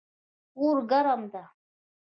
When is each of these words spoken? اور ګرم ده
اور 0.59 0.77
ګرم 0.89 1.21
ده 1.31 1.43